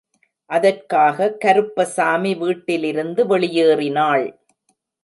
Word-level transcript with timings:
அதற்காக 0.49 1.27
கருப்பசாமி 1.37 2.35
வீட்டிலிருந்து 2.35 3.27
வெளியேறினாள். 3.27 4.27